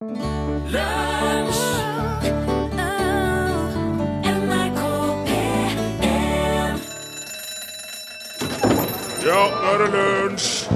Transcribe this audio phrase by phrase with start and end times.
[0.00, 0.08] Ja,
[9.24, 10.66] nå er det lunsj!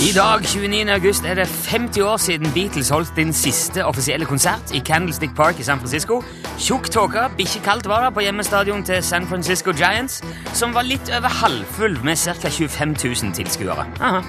[0.00, 0.90] I dag, 29.
[0.90, 5.60] august, er det 50 år siden Beatles holdt din siste offisielle konsert i Candlestick Park
[5.60, 6.22] i San Francisco.
[6.58, 10.22] Tjukk tåke, bikkjekaldt var det på hjemmestadion til San Francisco Giants,
[10.54, 12.48] som var litt over halvfull med ca.
[12.48, 13.86] 25 000 tilskuere.
[14.00, 14.24] Aha.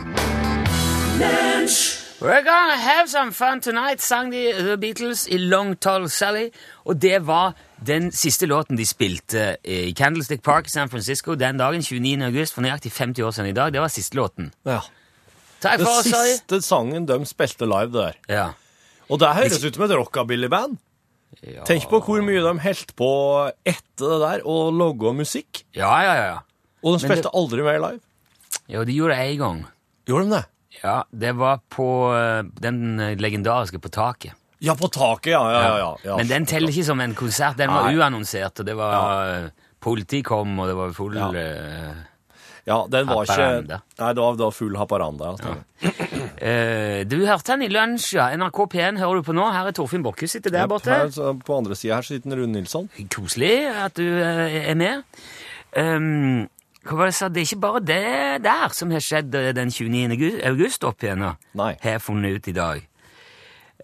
[2.21, 6.49] We're gonna have some fun tonight, sang de The Beatles i Long Tall Sally.
[6.83, 11.61] Og det var den siste låten de spilte i Candlestick Park i San Francisco den
[11.61, 12.25] dagen, 29.
[12.27, 13.71] august, for nøyaktig 50 år siden i dag.
[13.71, 14.51] Det var siste låten.
[14.67, 14.81] Ja.
[15.63, 16.35] Takk for oss, sorry.
[16.35, 18.19] siste sangen de spilte live der.
[18.27, 18.45] Ja.
[19.07, 20.75] Og det høres ut som et rockabilly-band.
[21.39, 21.63] Ja.
[21.63, 23.11] Tenk på hvor mye de holdt på
[23.63, 25.63] etter det der, og logga musikk.
[25.71, 26.37] Ja, ja, ja.
[26.83, 28.03] Og de spilte spilte aldri mer live.
[28.67, 29.67] Jo, de gjorde det én gang.
[30.03, 30.47] Gjorde de det?
[30.83, 34.33] Ja, Det var på eh, den legendariske På taket.
[34.59, 35.41] Ja, på taket, ja.
[35.51, 36.17] ja, ja, ja.
[36.19, 37.55] Men den teller ikke som en konsert.
[37.57, 37.95] Den var Nei.
[37.95, 41.29] uannonsert, og det var Politi kom, og det var full Ja.
[41.31, 42.05] eh,
[42.67, 45.31] Ja, den var ikke Nei, det var, det var full Haparanda.
[45.39, 45.55] Ja.
[46.43, 48.27] eh, Du hørte den i lunsj, ja.
[48.35, 49.47] NRK P1 hører du på nå.
[49.55, 50.91] Her er Torfinn Borchhus sitter der borte.
[50.91, 52.89] her, så på andre sida her sitter Rune Nilsson.
[53.15, 55.03] Koselig at du eh, er med.
[55.77, 56.47] Um,
[56.89, 57.27] hva var det jeg sa?
[57.29, 60.41] Det er ikke bare det der som har skjedd eh, den 29.
[60.49, 61.75] august- opp igjennom, Nei.
[61.83, 62.81] har jeg funnet ut i dag.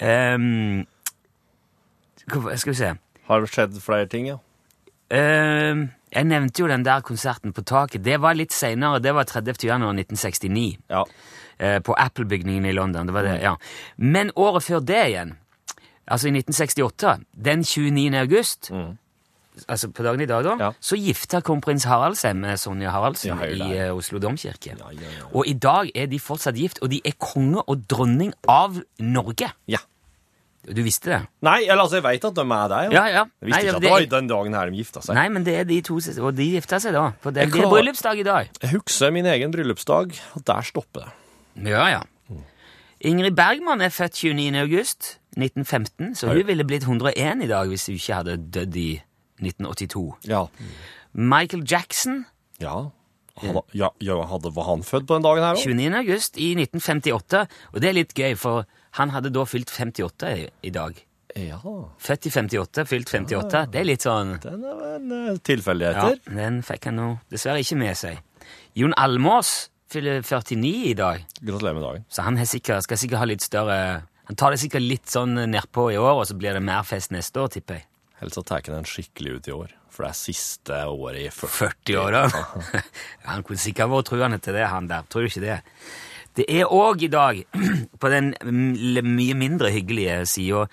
[0.02, 0.82] Um,
[2.28, 2.90] hva, skal vi se
[3.30, 4.36] Har det skjedd flere ting, ja?
[5.14, 8.04] um, Jeg nevnte jo den der konserten på taket.
[8.04, 9.00] Det var litt seinere.
[9.00, 9.56] Det var 30.
[9.68, 10.78] januar 1969.
[10.90, 11.06] Ja.
[11.62, 13.08] Uh, på Apple-bygningen i London.
[13.08, 13.56] Det var det, ja.
[13.98, 15.36] Men året før det igjen,
[16.08, 18.16] altså i 1968, den 29.
[18.20, 18.72] august,
[19.68, 20.70] altså på dagen i dag da, Ja.
[20.82, 24.76] så gifta kronprins Harald seg med Sonja Haraldsen Ja, i eh, Oslo domkirke.
[24.78, 25.10] Ja.
[25.34, 29.52] Og i dag er de fortsatt gift, og de er konge og dronning av Norge.
[29.68, 29.78] ja.
[30.66, 31.18] Du visste det?
[31.46, 33.24] Nei, eller altså, jeg veit at de er der, Ja, ja.
[33.40, 35.14] Jeg visste Nei, ikke at det- var den dagen her de gifta seg.
[35.14, 37.12] Nei, men det er de to og de gifta seg da.
[37.22, 38.50] For det blir bryllupsdag i dag.
[38.64, 41.70] Jeg husker min egen bryllupsdag, og der stopper det.
[41.70, 42.02] Ja, ja.
[43.02, 44.56] Ingrid Bergman er født 29.
[44.64, 49.02] august 1915, så hun ville blitt 101 i dag hvis hun ikke hadde dødd i
[49.42, 50.06] 1982.
[50.30, 50.46] Ja.
[51.14, 52.26] Michael Jackson,
[52.60, 52.92] Ja.
[53.36, 55.66] Han, ja, ja hadde, var han født på den dagen her òg?
[55.68, 55.92] 29.
[56.00, 57.42] august i 1958,
[57.74, 58.64] og det er litt gøy, for
[58.96, 61.02] han hadde da fylt 58 i, i dag.
[61.36, 61.60] Ja.
[62.00, 66.22] Født i 58, fylt 58, det er litt sånn Den er vel tilfeldigheter.
[66.24, 68.22] Ja, den fikk han nå dessverre ikke med seg.
[68.80, 71.26] Jon Almås fyller 49 i dag.
[71.42, 72.06] Gratulerer med dagen.
[72.08, 73.80] Så han sikkert, skal sikkert ha litt større
[74.26, 77.12] Han tar det sikkert litt sånn nedpå i år, og så blir det mer fest
[77.14, 77.86] neste år, tipper jeg.
[78.22, 81.72] Helst så tar den skikkelig ut i år, for det er siste året i 40.
[81.86, 82.18] 40 år.
[83.24, 85.08] Ja, han kunne sikkert vært truende til det, han der.
[85.10, 85.60] Tror du ikke det?
[86.36, 87.42] Det er òg i dag,
[88.02, 90.66] på den mm, mye mindre hyggelige sida,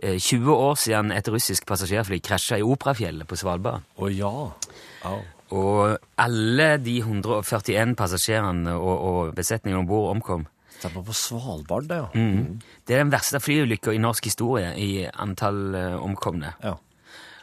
[0.00, 3.84] 20 år siden et russisk passasjerfly krasja i Operafjellet på Svalbard.
[4.00, 4.30] Å ja.
[5.08, 5.18] Oh.
[5.52, 10.46] Og alle de 141 passasjerene og, og besetningen om bord omkom.
[10.80, 12.08] Det var på Svalbard, det, ja.
[12.14, 12.60] Mm.
[12.88, 16.54] Det er den verste flyulykka i norsk historie i antall eh, omkomne.
[16.64, 16.78] ja.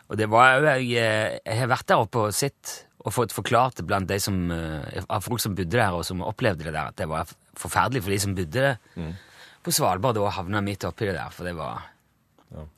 [0.07, 3.79] Og det var jeg, eh, jeg har vært der oppe og sett og fått forklart
[3.79, 6.91] det blant de som, eh, av folk som bodde der, og som opplevde det der,
[6.91, 8.77] at det var forferdelig for de som bodde
[9.63, 11.83] på Svalbard og havna midt oppi det der, for det var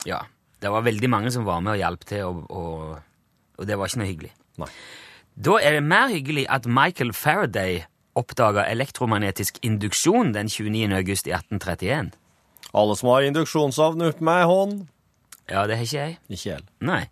[0.05, 0.21] Ja.
[0.59, 2.99] Det var veldig mange som var med og hjalp til, og, og,
[3.59, 4.31] og det var ikke noe hyggelig.
[4.57, 4.67] Nei.
[5.39, 7.85] Da er det mer hyggelig at Michael Faraday
[8.19, 10.91] oppdaga elektromagnetisk induksjon den 29.
[10.97, 12.11] august i 1831.
[12.75, 14.81] Alle som har induksjonsovn, uten med ei hånd.
[15.49, 16.17] Ja, det har ikke jeg.
[16.27, 16.65] Ikke jeg.
[16.81, 17.05] Nei.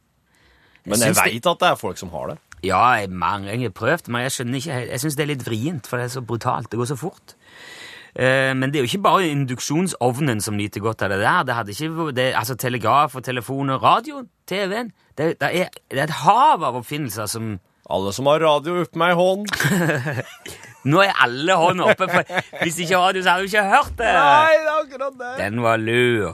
[0.87, 2.37] Men jeg jeg veit at det er folk som har det.
[2.65, 4.77] Ja, jeg, mange, egentlig prøvd, men jeg skjønner ikke.
[4.89, 6.71] Jeg syns det er litt vrient, for det er så brutalt.
[6.71, 7.35] Det går så fort.
[8.17, 11.43] Eh, men det er jo ikke bare induksjonsovnen som nyter godt av det der.
[11.45, 15.99] Det hadde ikke, det, altså Telegraf og telefon og radio, TV-en det, det, er, det
[15.99, 19.45] er et hav av oppfinnelser som Alle som har radio, opp med ei hånd.
[20.91, 24.09] Nå er alle hånd oppe, for hvis ikke radio, så hadde du ikke hørt det!
[24.11, 25.29] Nei, det er akkurat det.
[25.39, 26.33] Den var lur.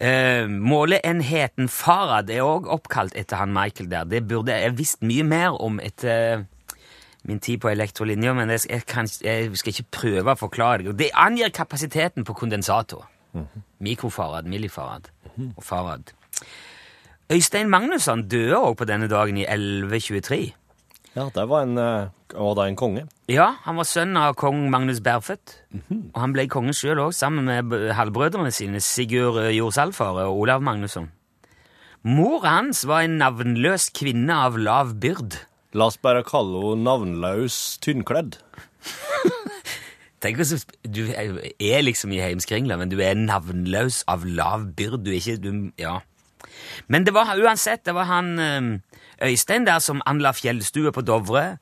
[0.00, 4.06] Eh, måleenheten Farad er òg oppkalt etter han Michael der.
[4.08, 6.46] Det burde jeg visst mye mer om etter
[7.28, 10.96] min tid på elektrolinja, men jeg, jeg, kan, jeg skal ikke prøve å forklare det.
[11.02, 13.04] Det angir kapasiteten på kondensator.
[13.78, 16.14] Mikrofarad, millifarad og farad.
[17.30, 20.40] Øystein Magnusson døde òg på denne dagen i 1123.
[21.16, 23.06] Ja, det var en, eh, var det en konge.
[23.28, 25.56] Ja, han var sønn av kong Magnus Bærfødt.
[26.14, 31.10] Og han ble konge sjøl òg, sammen med halvbrødrene sine, Sigurd Jordsalfare og Olav Magnusson.
[32.02, 35.34] Mor hans var en navnløs kvinne av lav byrd.
[35.74, 38.38] La oss bare kalle henne navnløs tynnkledd.
[40.20, 45.02] Tenk hvis du- er liksom i heimskringla, men du er navnløs av lav byrd.
[45.04, 45.98] Du er ikke du, Ja.
[46.88, 48.78] Men det var uansett, det var han eh,
[49.22, 51.58] Øystein der som anla fjellstue på Dovre.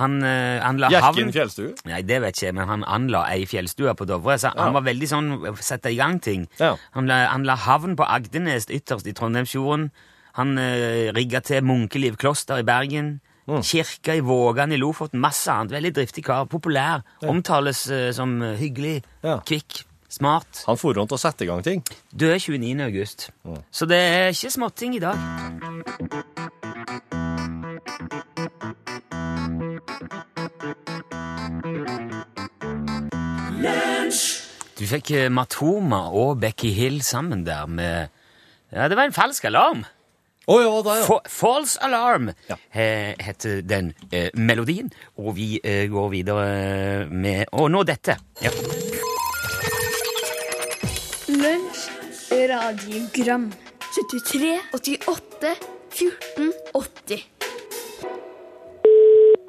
[0.00, 1.74] Han eh, anla havn havn fjellstue?
[1.88, 4.38] Nei, det vet ikke jeg, men han anla ei fjellstue på Dovre.
[4.40, 6.46] Så han var veldig sånn sette i gang ting.
[6.60, 6.74] Ja.
[6.96, 9.90] Han la, han havn på Agdenes ytterst i Trondheimsfjorden.
[10.38, 13.18] Han eh, rigga til Munkeliv kloster i Bergen.
[13.50, 13.60] Mm.
[13.66, 15.20] Kirka i Vågan i Lofoten.
[15.20, 15.74] Masse annet.
[15.74, 16.46] Veldig driftig kar.
[16.48, 17.04] Populær.
[17.26, 19.40] Omtales eh, som hyggelig, Ja.
[19.44, 20.64] kvikk, smart.
[20.70, 21.84] Han for rundt og sette i gang ting.
[22.14, 22.80] Død 29.
[22.86, 23.30] august.
[23.70, 26.29] Så det er ikke småting i dag.
[34.78, 38.08] Du fikk eh, Matoma og Becky Hill sammen der med
[38.72, 39.82] Ja, det var en falsk alarm.
[40.50, 41.06] Å ja, der, ja.
[41.08, 42.56] Fa false alarm Ja.
[42.72, 44.90] eh, heter den eh, melodien.
[45.18, 48.16] Og vi eh, går videre med Og nå dette.
[48.42, 48.50] Ja.
[51.30, 51.84] Lunsj,
[52.50, 53.50] radiogram
[53.90, 55.54] 73, 88,
[55.90, 57.24] 14, 80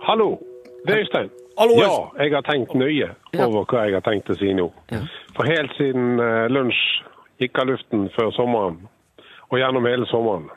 [0.02, 0.40] Hallo,
[0.86, 1.30] det er Øystein.
[1.60, 3.46] Hallo, ja, jeg har tenkt nøye Ja.
[3.46, 4.72] over hva jeg har tenkt å si nå.
[4.92, 5.04] Ja.
[5.36, 6.80] For helt siden eh, lunsj
[7.40, 8.80] gikk av luften før sommeren,
[9.52, 10.50] og gjennom hele sommeren,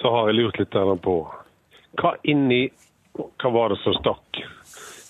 [0.00, 1.16] så har jeg lurt litt på
[1.96, 2.66] hva inni
[3.16, 4.42] Hva var det som stakk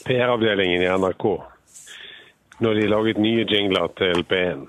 [0.07, 1.25] PR-avdelingen i NRK
[2.63, 4.63] når de laget nye jingler til P1?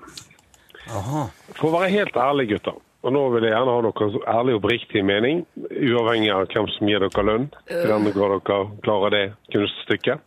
[0.90, 1.28] Aha.
[1.54, 2.74] For å være helt ærlig, gutter,
[3.06, 6.90] og nå vil jeg gjerne ha deres ærlig og oppriktige mening, uavhengig av hvem som
[6.90, 8.40] gir dere lønn, hvordan dere
[8.82, 9.24] klarer det
[9.54, 10.24] kunststykket.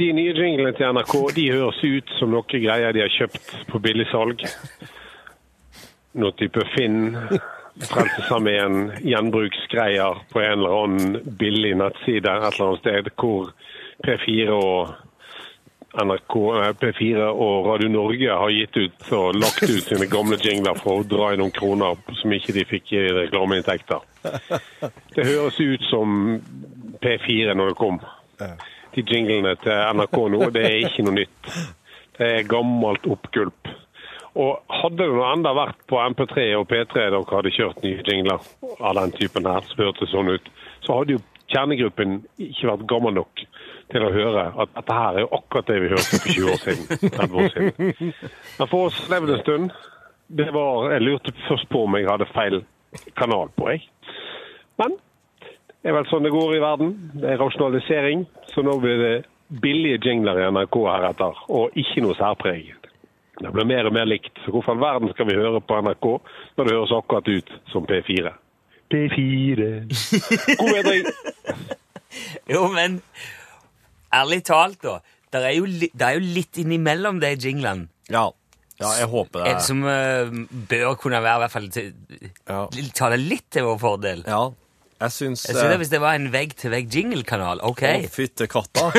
[0.00, 3.80] De nye jinglene til NRK de høres ut som noe greier de har kjøpt på
[3.82, 4.44] billigsalg.
[6.22, 7.12] Noe type Finn,
[7.90, 13.52] Frelsesarmeen, gjenbruksgreier på en eller annen billig nettside et eller annet sted hvor
[14.06, 15.09] P4 og
[15.90, 16.34] NRK,
[16.78, 21.06] P4 og Radio Norge har gitt ut og lagt ut sine gamle jingler for å
[21.08, 24.04] dra inn noen kroner som ikke de fikk i reklameinntekter.
[25.16, 26.38] Det høres ut som
[27.02, 27.98] P4 når det kom.
[28.94, 31.52] De jinglene til NRK nå, det er ikke noe nytt.
[32.18, 33.74] Det er gammelt oppgulp.
[34.38, 38.46] Og hadde det enda vært på MP3 og P3 dere hadde kjørt nye jingler
[38.78, 40.50] av den typen her, som hørtes sånn ut,
[40.86, 43.44] så hadde jo kjernegruppen ikke vært gammel nok
[43.90, 47.10] til å høre at dette her er akkurat det vi hørte for 20 år siden.
[47.18, 48.12] 30 år siden.
[48.58, 49.78] Men for oss levde en stund.
[50.30, 52.60] Det var, jeg lurte først på om jeg hadde feil
[53.18, 53.88] kanal på, jeg.
[54.78, 54.94] Men
[55.80, 56.92] det er vel sånn det går i verden.
[57.18, 58.26] Det er rasjonalisering.
[58.54, 59.14] Så nå blir det
[59.62, 62.70] billige jingler i NRK heretter, og ikke noe særpreg.
[63.40, 64.36] Det blir mer og mer likt.
[64.44, 66.06] Så hvorfor all verden skal vi høre på NRK
[66.58, 68.34] når det høres akkurat ut som P4?
[68.90, 69.70] P4
[70.58, 71.06] God bedring!
[72.50, 72.96] Jo, men
[74.10, 74.96] ærlig talt, da.
[75.30, 75.52] Det er,
[76.02, 78.24] er jo litt innimellom de jinglene Ja.
[78.80, 80.32] ja, jeg håper det Et som uh,
[80.72, 81.92] bør kunne være i hvert fall til,
[82.50, 82.64] Ja.
[82.98, 84.24] tale litt til vår fordel.
[84.26, 84.42] Ja,
[85.00, 87.86] jeg syns Jeg synes det Hvis det var en vegg-til-vegg-jingle-kanal, ok.
[87.86, 88.90] Å, fytte katta.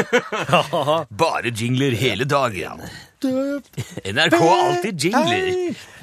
[1.24, 2.82] Bare jingler hele dagen.
[4.16, 5.52] NRK alltid jingler.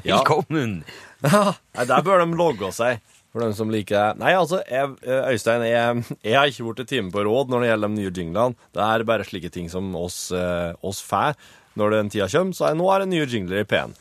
[0.04, 0.20] Ja.
[0.20, 0.82] Velkommen.
[1.24, 3.00] Nei, der bør de logge seg.
[3.32, 4.18] For dem som liker det.
[4.22, 7.88] Nei, altså, jeg, Øystein, jeg, jeg har ikke blitt time på råd når det gjelder
[7.92, 8.56] de nye jinglene.
[8.72, 11.36] Det er bare slike ting som oss, eh, oss får
[11.78, 12.56] når den tida kommer.
[12.56, 13.92] Så jeg, nå er det nye jingler i P1.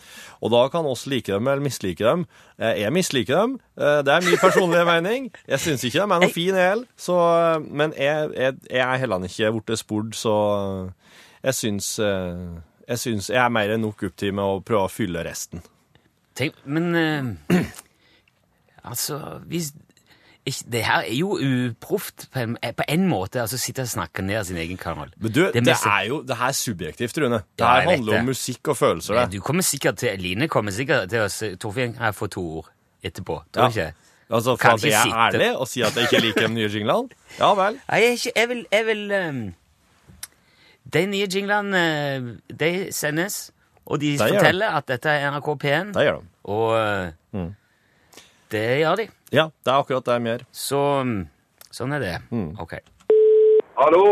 [0.41, 2.23] Og da kan oss like dem eller mislike dem.
[2.57, 3.57] Eh, Jeg misliker dem.
[3.77, 5.27] Eh, Det er min personlige mening.
[5.47, 6.85] Jeg syns ikke dem er noe fin el.
[6.97, 10.37] Så, eh, men jeg, jeg, jeg er heller ikke blitt spurt, så
[11.43, 12.47] jeg syns eh,
[12.87, 15.59] jeg syns jeg er mer enn nok opp til med å prøve å fylle resten.
[16.39, 17.65] Tenk, men eh,
[18.89, 19.71] Altså, hvis
[20.47, 23.41] ikke, Det her er jo uproft på en, på en måte.
[23.41, 25.09] altså Sitte og snakke ned sin egen kanal.
[25.17, 27.41] Men du, det, det er jo det her er subjektivt, Rune.
[27.59, 29.13] Det her ja, handler om musikk og følelser.
[29.19, 32.69] Nei, Du kommer sikkert til Line kommer sikkert til å Torfinn, jeg får to ord
[33.03, 33.41] etterpå?
[33.51, 33.67] Tror Ja.
[33.67, 33.93] du ikke?
[34.29, 36.53] Altså, For Kan at jeg er sitte- ærlig og sier at jeg ikke liker den
[36.55, 37.11] nye jinglen?
[37.39, 37.79] Ja vel.
[37.91, 39.53] Nei, jeg, ikke, jeg vil, jeg vil um,
[40.93, 43.51] De nye jinglene, eh, de sendes,
[43.85, 44.17] og de de.
[44.17, 45.91] forteller at dette er NRK P1.
[45.95, 46.27] Det gjør de.
[46.43, 47.49] Og uh, Mm.
[48.53, 49.07] Det gjør de.
[49.35, 50.45] Ja, det er akkurat det de gjør.
[50.55, 51.19] Så mm,
[51.79, 52.15] sånn er det.
[52.31, 52.49] Mm.
[52.63, 52.77] Ok.
[53.77, 54.03] Hallo,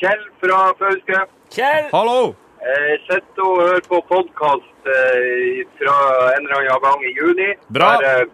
[0.00, 1.24] Kjell fra Fauske.
[1.52, 1.90] Kjell!
[1.92, 2.32] Hallo!
[2.60, 5.96] Jeg sitter og hører på podkast eh, fra
[6.36, 7.48] en eller annen gang i juni.
[7.72, 7.90] Bra.
[8.04, 8.26] Der, eh,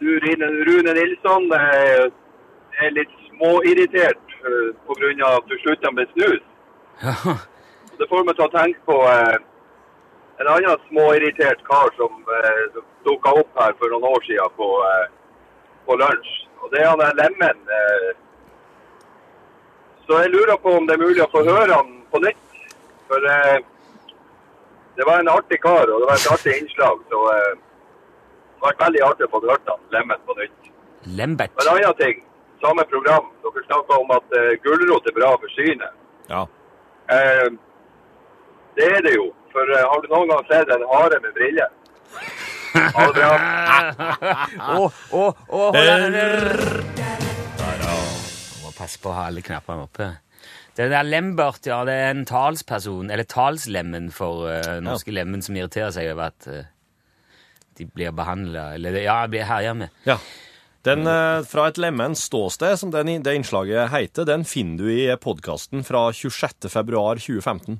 [0.00, 2.06] du, Rune, Rune Nilsson, eh,
[2.84, 6.44] er litt småirritert eh, av at du slutta med snus.
[7.02, 7.34] Ja.
[7.98, 9.36] Det får meg til å tenke på eh,
[10.40, 15.06] en annen småirritert kar som eh, dukka opp her for noen år siden på, eh,
[15.86, 16.32] på lunsj.
[16.62, 17.58] Og det er han der Lemmen.
[17.78, 18.12] Eh,
[20.06, 22.64] Så jeg lurer på om det er mulig å få høre han på nytt.
[23.08, 23.60] For eh,
[24.98, 26.98] det var en artig kar, og det var et artig innslag.
[27.10, 30.70] Så eh, det var veldig artig å få hørt han, Lemmen på nytt.
[31.18, 31.54] Lembert.
[31.62, 32.18] En annen ting,
[32.62, 35.94] samme program, dere snakka om at eh, gulrot er bra for synet.
[36.30, 36.42] Ja.
[37.14, 37.48] Eh,
[38.76, 39.30] det er det jo.
[39.54, 41.70] For eh, har du noen gang sett en hare med briller?
[42.72, 43.30] Ha det bra.
[44.78, 45.76] og, og, og.
[48.62, 50.10] Må passe på å ha alle knappene oppe.
[50.76, 55.58] Det der Lembert, ja, det er en talsperson, eller talslemmen for uh, norske lemmen som
[55.58, 56.62] irriterer seg over at uh,
[57.76, 59.92] de blir behandla Eller ja, blir herja med.
[60.08, 60.18] ja.
[60.82, 65.04] Den uh, fra et lemmens ståsted, som den, det innslaget heter, den finner du i
[65.14, 66.66] podkasten fra 26.
[66.72, 67.78] februar 2015.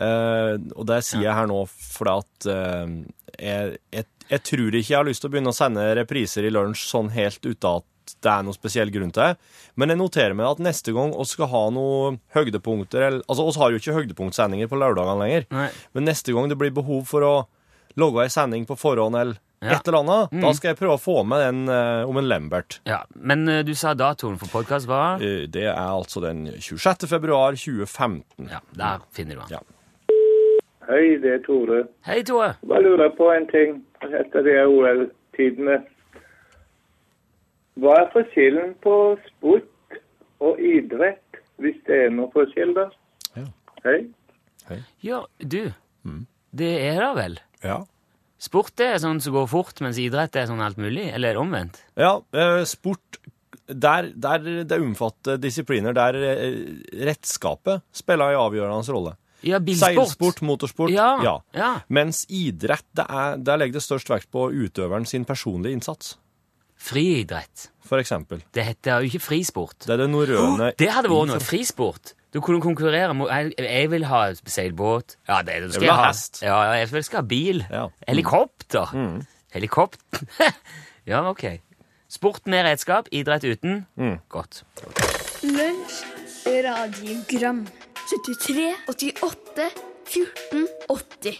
[0.00, 2.92] Eh, og det sier jeg her nå fordi at uh,
[3.36, 6.52] jeg, jeg, jeg tror ikke jeg har lyst til å begynne å sende repriser i
[6.54, 7.86] lunsj sånn helt uten at
[8.24, 9.36] det er noen spesiell grunn til det.
[9.78, 13.60] Men jeg noterer meg at neste gang vi skal ha noen høydepunkter eller, Altså, vi
[13.60, 15.46] har jo ikke høydepunktsendinger på lørdagene lenger.
[15.54, 15.68] Nei.
[15.94, 17.34] Men neste gang det blir behov for å
[18.00, 19.74] logge ei sending på forhånd eller Ja.
[19.76, 22.78] et eller annet, da skal jeg prøve å få med den uh, om en Lembert.
[22.88, 27.04] Ja, Men uh, du sa datoen for podkast var Eh, Det er altså den 26.
[27.10, 28.48] februar 2015.
[28.48, 29.58] Ja, der finner du den.
[29.58, 29.79] Ja.
[30.90, 31.84] Hei, det er Tore.
[32.02, 32.54] Hei, Tore.
[32.66, 35.76] Bare lurer på en ting etter de OL-tidene.
[37.78, 38.96] Hva er forskjellen på
[39.28, 40.00] sport
[40.42, 42.88] og idrett, hvis det er noe forskjell da?
[43.36, 43.46] Ja.
[43.84, 44.00] Hei.
[44.66, 44.80] Hei.
[45.06, 45.62] Ja, du.
[46.50, 47.38] Det er det vel?
[47.62, 47.78] Ja.
[48.40, 51.06] Sport er sånn som går fort, mens idrett er sånn alt mulig?
[51.14, 51.84] Eller omvendt?
[52.00, 53.20] Ja, eh, sport
[53.70, 59.14] der, der det omfatter disipliner der redskapet rettskapet spiller en avgjørende rolle.
[59.42, 59.94] Ja, bilsport.
[59.96, 61.34] Seilsport, motorsport, Ja, ja.
[61.56, 61.70] ja.
[61.88, 66.16] Mens idrett, det er, der legger det størst vekt på utøveren sin personlige innsats,
[66.80, 67.70] Friidrett.
[67.84, 68.40] for eksempel.
[68.54, 69.76] Det heter jo ikke frisport.
[69.86, 71.40] Det er det norrøne Det hadde vært noe.
[71.44, 72.14] Frisport.
[72.32, 75.16] Du kunne konkurrere mot Jeg, jeg vil ha seilbåt.
[75.28, 76.06] Ja, det, det skal vil jeg vil ha.
[76.12, 76.40] hest.
[76.46, 77.64] Ja, jeg skal ha bil.
[77.68, 77.86] Ja.
[77.90, 78.06] Mm.
[78.08, 78.94] Helikopter.
[79.52, 80.24] Helikopter.
[81.10, 81.44] ja, ok.
[82.10, 83.84] Sport med redskap, idrett uten.
[83.98, 84.16] Mm.
[84.30, 84.62] Godt.
[85.42, 86.00] Lunsj,
[86.46, 87.64] radiogram
[88.10, 89.66] 73, 88,
[90.10, 91.36] 14, 80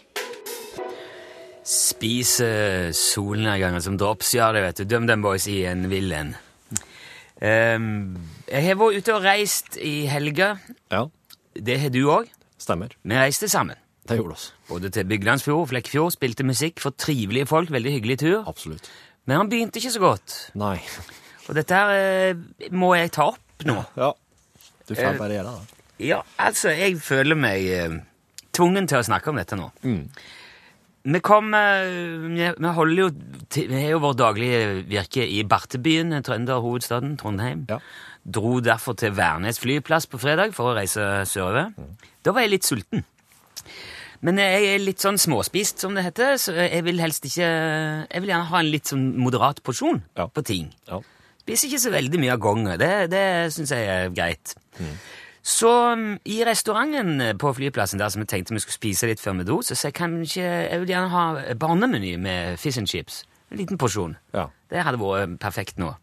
[1.67, 2.50] Spise
[2.97, 4.85] solnedganger som drops, ja det vet du.
[4.91, 6.33] Døm den, boys i en vill en.
[7.41, 7.89] Um,
[8.50, 10.53] jeg har vært ute og reist i helga.
[10.93, 11.07] Ja,
[11.55, 12.31] Det har du òg.
[12.59, 12.95] stemmer.
[13.03, 13.77] Vi reiste sammen.
[14.07, 14.53] Det gjorde oss.
[14.69, 17.71] Både til Byglandsfjord og Flekkfjord, spilte musikk for trivelige folk.
[17.71, 18.45] Veldig hyggelig tur.
[18.47, 18.91] Absolutt.
[19.27, 20.39] Men han begynte ikke så godt.
[20.55, 20.79] Nei.
[21.49, 23.79] Og dette her eh, må jeg ta opp nå.
[23.97, 24.12] Ja.
[24.89, 25.80] Du får bare gjøre det.
[26.00, 27.97] Ja, altså, jeg føler meg eh,
[28.57, 29.69] tvungen til å snakke om dette nå.
[31.11, 31.90] Vi kom eh,
[32.28, 33.09] vi, holder jo
[33.52, 37.66] til, Vi har jo vårt daglige virke i Bartebyen, trønderhovedstaden Trondheim.
[37.71, 37.78] Ja.
[38.25, 41.71] Dro derfor til Værnes flyplass på fredag for å reise sørover.
[42.25, 43.04] Da var jeg litt sulten.
[44.21, 48.21] Men jeg er litt sånn småspist, som det heter, så jeg vil helst ikke Jeg
[48.21, 50.26] vil gjerne ha en litt sånn moderat porsjon Ja.
[50.28, 50.69] på ting.
[50.90, 51.00] Ja.
[51.40, 52.75] Spiser ikke så veldig mye av gangen.
[52.78, 53.25] Det, det
[53.57, 54.52] syns jeg er greit.
[55.42, 59.38] Så um, i restauranten på flyplassen der som jeg tenkte vi skulle spise litt før
[59.38, 63.23] vi dro, så jeg kanskje jeg vil gjerne ha barnemeny med fish and chips.
[63.50, 64.16] En liten porsjon.
[64.37, 64.49] Ja.
[64.70, 65.94] Det hadde vært perfekt nå.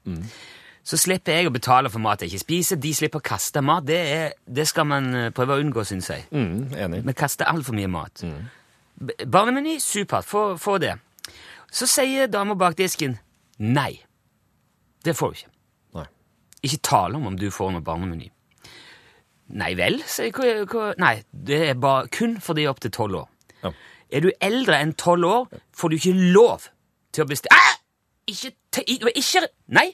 [0.87, 2.79] Så slipper jeg å betale for mat jeg ikke spiser.
[2.79, 3.83] De slipper å kaste mat.
[3.87, 6.23] Det, er, det skal man eh, prøve å unngå, syns jeg.
[6.31, 7.01] Mm, enig.
[7.09, 8.23] Vi kaster altfor mye mat.
[8.23, 9.17] Mm.
[9.27, 10.27] Barnemeny, supert.
[10.27, 10.93] Få, få det.
[11.71, 13.17] Så sier dama bak disken
[13.59, 13.97] nei.
[15.03, 15.51] Det får du ikke.
[15.99, 16.07] Nei.
[16.69, 18.31] Ikke tale om om du får noe barnemeny.
[19.47, 20.67] Nei vel, sier jeg.
[20.99, 23.29] Nei, det er bare kun for de opp til tolv år.
[23.63, 23.71] Ja.
[24.11, 26.67] Er du eldre enn tolv år, får du ikke lov
[27.15, 27.75] til å bestille ah!
[28.27, 28.51] Ikke,
[28.83, 29.87] ikke Nei!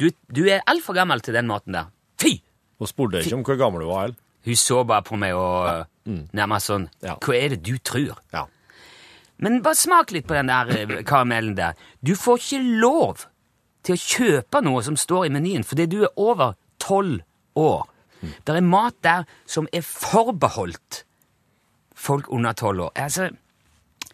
[0.00, 1.92] Du, du er altfor gammel til den maten der.
[2.20, 2.38] Fy!
[2.80, 4.18] Hun spurte ikke om hvor gammel du var, heller.
[4.42, 5.84] Hun så bare på meg og
[6.34, 7.14] nærmest sånn Ja.
[7.22, 8.16] Hva er det du tror?
[8.34, 8.48] Ja.
[9.42, 11.78] Men bare smak litt på den der eh, karamellen der.
[12.02, 13.24] Du får ikke lov
[13.86, 17.22] til å kjøpe noe som står i menyen fordi du er over tolv
[17.58, 17.86] år.
[18.22, 21.02] Det er mat der som er forbeholdt
[21.94, 22.92] folk under tolv år.
[22.96, 23.30] Altså,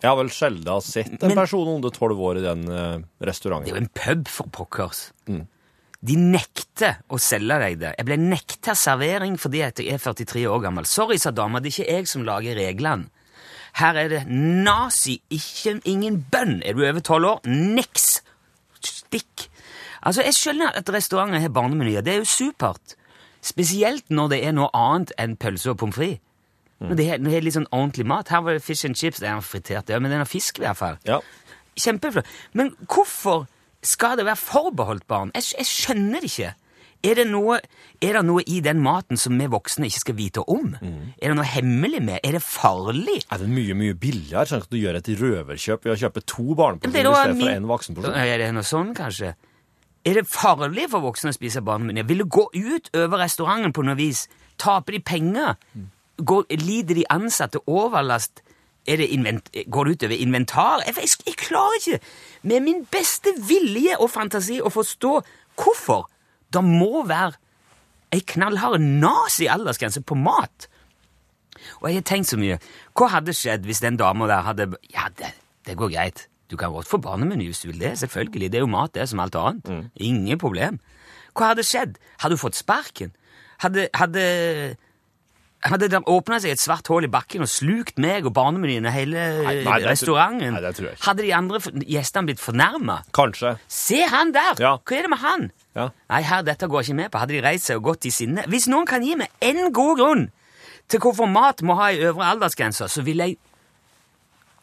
[0.02, 2.66] Jeg har vel sjelden sett en Men- person under tolv år i den
[3.20, 3.64] restauranten.
[3.64, 5.10] det er jo en pub for pokkers.
[6.00, 7.94] De nekter å selge deg det.
[7.98, 10.86] Jeg ble nekta servering fordi jeg er 43 år gammel.
[10.86, 13.08] Sorry, sa dama, det er ikke jeg som lager reglene.
[13.74, 16.62] Her er det nazi, ikke ingen bønn.
[16.64, 17.40] Er du over tolv år?
[17.46, 18.22] Niks!
[18.80, 19.48] Stikk!
[20.02, 22.00] Altså, Jeg skjønner at restauranter har barnemenyer.
[22.02, 22.94] Det er jo supert.
[23.48, 26.24] Spesielt når det er noe annet enn pølse og pommes frites.
[26.78, 28.28] Når det er, når det er litt sånn ordentlig mat.
[28.30, 29.18] Her var det fish and chips.
[29.18, 30.98] Det er fritert, ja, men den har fisk i hvert fall.
[31.08, 31.18] Ja.
[31.78, 32.28] Kjempeflott.
[32.58, 33.48] Men hvorfor
[33.82, 35.32] skal det være forbeholdt barn?
[35.34, 36.52] Jeg, jeg skjønner det ikke.
[37.06, 37.60] Er det, noe,
[38.02, 40.72] er det noe i den maten som vi voksne ikke skal vite om?
[40.82, 41.12] Mm.
[41.14, 42.18] Er det noe hemmelig med?
[42.26, 43.20] Er det farlig?
[43.30, 44.42] Er det mye mye billigere?
[44.50, 48.18] Sånn at du gjør et røverkjøp ved å kjøpe to barneporsjoner istedenfor én voksenporsjon?
[48.18, 49.36] Er det noe sånn, kanskje?
[50.06, 52.06] Er det farlig for voksne å spise barnemenyer?
[52.08, 54.26] Vil det gå ut over restauranten på noe vis?
[54.60, 55.56] Taper de penger?
[56.18, 58.42] Går, lider de ansatte overlast?
[58.88, 59.02] Er
[59.68, 60.84] går det ut over inventar?
[60.86, 62.00] Jeg, jeg, jeg klarer ikke
[62.48, 65.12] med min beste vilje og fantasi å forstå
[65.58, 66.06] hvorfor
[66.54, 67.36] det må være
[68.14, 70.68] ei knallhard nazi-aldersgrense på mat.
[71.82, 72.56] Og jeg har tenkt så mye.
[72.96, 75.34] Hva hadde skjedd hvis den dama der hadde Ja, det,
[75.68, 76.28] det går greit.
[76.50, 77.98] Du kan godt få barnemeny hvis du vil det.
[78.00, 78.52] Selvfølgelig.
[78.52, 79.90] Det er jo mat, det, som alt annet.
[79.96, 80.80] Ingen problem.
[81.36, 81.98] Hva hadde skjedd?
[82.22, 83.12] Hadde du fått sparken?
[83.62, 84.22] Hadde, hadde,
[85.66, 88.94] hadde det åpna seg et svart hull i bakken og slukt meg og barnemenyen og
[88.94, 90.54] hele nei, nei, restauranten?
[90.54, 91.06] nei, det tror jeg ikke.
[91.08, 93.00] Hadde de andre gjestene blitt fornærma?
[93.18, 93.56] Kanskje.
[93.66, 94.62] Se han der!
[94.62, 94.76] Ja.
[94.78, 95.48] Hva er det med han?
[95.78, 95.88] Ja.
[96.10, 97.22] Nei, her, dette går jeg ikke med på.
[97.22, 100.00] Hadde de reist seg og gått i sinne Hvis noen kan gi meg én god
[100.00, 100.24] grunn
[100.88, 103.36] til hvorfor mat må ha ei øvre aldersgrense, så vil jeg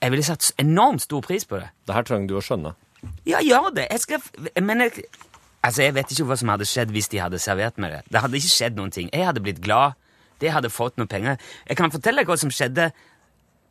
[0.01, 1.69] Jeg ville satt enormt stor pris på det.
[1.87, 2.75] Det her trenger du å skjønne.
[3.25, 3.87] Ja, gjør det.
[3.91, 4.21] Jeg skal
[4.63, 5.05] Men jeg
[5.65, 8.01] Altså, jeg vet ikke hva som hadde skjedd hvis de hadde servert meg det.
[8.13, 9.07] Det hadde ikke skjedd noen ting.
[9.13, 9.95] Jeg hadde blitt glad.
[10.39, 11.39] Det hadde fått noen penger.
[11.65, 12.91] Jeg kan fortelle deg hva som skjedde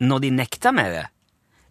[0.03, 1.05] når de nekta meg det.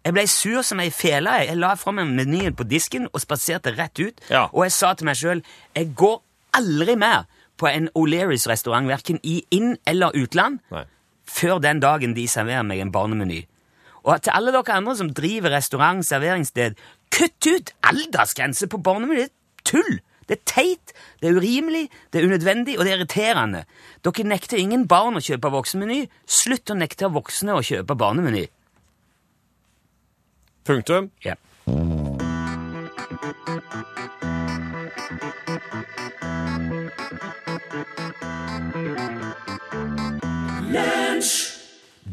[0.04, 1.28] Jeg ble sur som ei fele.
[1.40, 1.48] jeg.
[1.50, 4.20] Jeg la fra meg menyen på disken og spaserte rett ut.
[4.30, 4.46] Ja.
[4.52, 5.42] Og jeg sa til meg sjøl
[5.76, 6.22] jeg går
[6.56, 7.26] aldri mer
[7.60, 10.84] på en O'Learys-restaurant, verken i inn- eller utland, Nei.
[11.28, 13.44] før den dagen de serverer meg en barnemeny.
[14.04, 16.76] Og til alle dere andre som driver restaurant, serveringssted,
[17.14, 19.28] kutt ut aldersgrense på barnemeny!
[19.28, 20.02] Det er tull!
[20.28, 23.64] Det er teit, det er urimelig, det er unødvendig, og det er irriterende.
[24.04, 26.06] Dere nekter ingen barn å kjøpe voksenmeny.
[26.24, 28.46] Slutt å nekte voksne å kjøpe barnemeny.
[30.64, 31.10] Punktum.
[31.24, 31.36] Ja.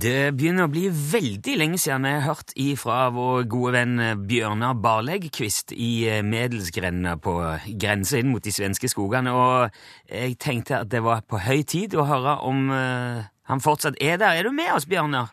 [0.01, 4.79] Det begynner å bli veldig lenge siden vi har hørt ifra vår gode venn Bjørnar
[4.81, 7.35] Barleggkvist i eh, Medelsgrenda på
[7.83, 9.70] grensa inn mot de svenske skogene, og
[10.09, 14.18] jeg tenkte at det var på høy tid å høre om eh, han fortsatt er
[14.18, 14.40] der.
[14.40, 15.29] Er du med oss, Bjørnar?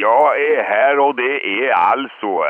[0.00, 2.42] Jag är här och det är alltså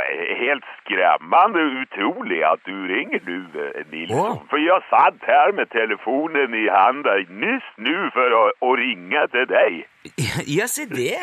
[0.45, 4.19] helt skrämmande utroligt att du ringer nu, eh, Nilsson.
[4.19, 4.43] Oh.
[4.51, 9.47] För jag satt här med telefonen i handen nyss nu för å att ringa till
[9.47, 9.89] dig.
[10.47, 11.19] Ja, se det!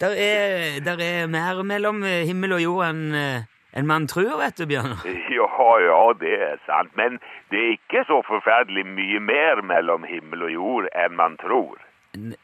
[0.00, 4.58] Der er, der er mer mellom eh, himmel og jord enn en man tror, vet
[4.58, 5.02] du, Bjørnar.
[5.34, 6.92] Ja, ja, det er sant.
[6.96, 7.18] Men
[7.50, 11.80] det er ikke så forferdelig mye mer mellom himmel og jord enn man tror.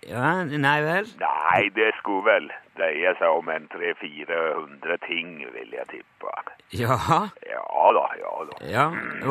[0.08, 1.06] Ja, nei vel?
[1.20, 6.32] Nei, det skulle vel dreie seg om en 300-400 ting, vil jeg tippe.
[6.74, 7.20] Jaha.
[7.46, 8.58] Ja da, ja da.
[8.66, 8.84] Ja,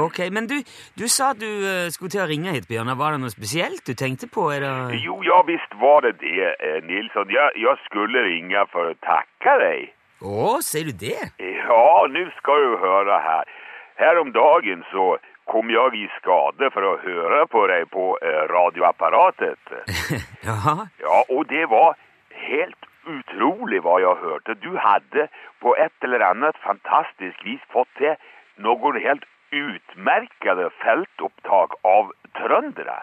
[0.06, 0.20] ok.
[0.32, 0.58] Men du,
[1.00, 2.98] du sa at du eh, skulle til å ringe hit, Bjørnar.
[3.00, 4.50] Var det noe spesielt du tenkte på?
[4.56, 4.96] Eller?
[5.00, 7.32] Jo, ja visst var det det, eh, Nilsson.
[7.32, 9.96] Jeg, jeg skulle ringe for å takke deg.
[10.20, 11.32] Å, sier du det?
[11.40, 13.52] Ja, nå skal du høre her.
[14.00, 15.14] Her om dagen så
[15.50, 19.74] kom jeg i skade for å høre på deg på eh, radioapparatet.
[20.50, 20.76] Jaha.
[21.02, 21.98] Ja, og det var
[22.46, 24.56] helt utrolig hva jeg hørte.
[24.62, 25.28] Du hadde
[25.64, 28.16] på et eller annet fantastisk vis fått til
[28.62, 33.00] noen helt utmerkede feltopptak av tröndra.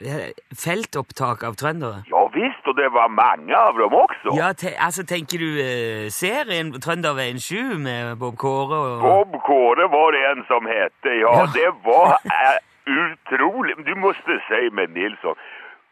[0.00, 2.00] Eh, Feltopptak av trøndere?
[2.08, 4.34] Ja visst, og det var mange av dem også.
[4.38, 9.86] Ja, te, altså, tenker du eh, serien Trønderveien 7 med Bob Kåre og Bob Kåre
[9.92, 11.16] var det en som hette.
[11.22, 11.46] Ja, Ja.
[11.54, 12.58] det var äh,
[12.90, 15.36] utrolig Du måtte si med Nilsson,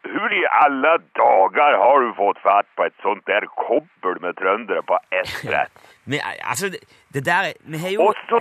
[0.09, 4.83] hur i alle dager har du fått fatt på et sånt der kobbel med trøndere
[4.87, 5.73] på ett brett?
[6.05, 6.79] Men, eh, altså, det,
[7.13, 8.39] det der Vi har jo Også så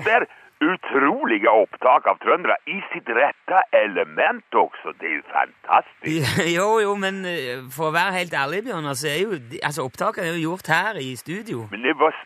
[0.60, 4.94] där opptak av trøndere i sitt rette element også.
[5.00, 6.40] Det er jo fantastisk.
[6.56, 10.26] Jo, jo, men eh, for å være helt ærlig, Bjørnar, så er jo altså, opptakene
[10.26, 11.68] er jo gjort her i studio.
[11.70, 12.16] Men det var...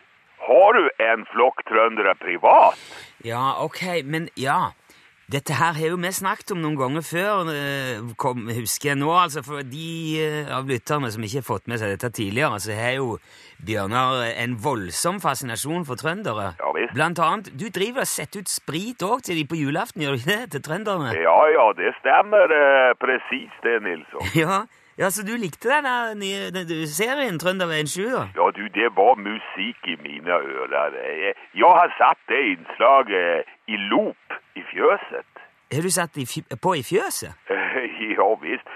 [0.43, 2.81] Har du en flokk trøndere privat?
[3.23, 4.73] Ja, ok, men ja.
[5.33, 9.09] Dette her har jo vi snakket om noen ganger før, eh, kom, husker jeg nå,
[9.17, 12.77] altså for de eh, av lytterne som ikke har fått med seg dette tidligere, så
[12.77, 13.17] har jo
[13.63, 16.51] Bjørnar en voldsom fascinasjon for trøndere.
[16.59, 16.93] Ja, visst.
[16.99, 20.21] Blant annet, du driver og setter ut sprit òg til de på julaften, gjør du
[20.21, 21.15] ikke det, til trønderne?
[21.17, 24.29] Ja, ja, det stemmer eh, presis det Nilsson.
[24.43, 24.65] Ja,
[25.01, 28.27] ja, så du likte den nye den, den serien Trønderveien 7 da?
[28.37, 30.99] Ja du, det var musikk i mine ører.
[31.01, 35.43] Jeg, jeg har satt det innslaget i loop i fjøset?
[35.73, 36.19] Har du satt
[36.61, 37.33] på i fjøset?
[38.03, 38.67] Ja visst.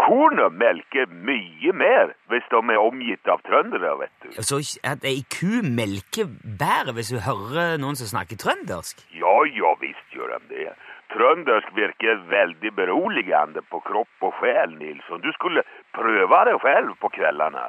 [0.00, 4.30] Kornet melker mye mer hvis de er omgitt av trøndere, vet du.
[4.40, 9.04] Så at ei ku melker bedre hvis du hører noen som snakker trøndersk?
[9.18, 10.72] Ja, ja visst gjør de det.
[11.12, 15.20] trøndersk virker veldig beroligende på kropp og sjel, Nilsson.
[15.20, 17.68] Du skulle prøve det selv på kveldene.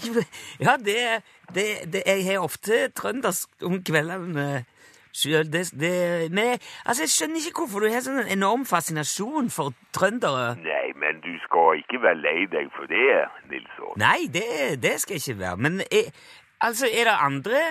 [0.66, 1.00] ja, det,
[1.54, 4.64] det, det Jeg har ofte trøndersk om kveldene.
[5.10, 9.74] Det, det, men altså, jeg skjønner ikke hvorfor du har sånn en enorm fascinasjon for
[9.96, 10.54] trøndere.
[10.62, 13.94] Nei, men du skal ikke være lei deg for det, Nilsson.
[14.00, 15.62] Nei, det, det skal jeg ikke være.
[15.66, 16.12] Men er,
[16.62, 17.62] altså, er det andre